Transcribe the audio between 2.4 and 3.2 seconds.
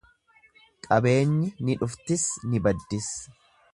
ni baddis.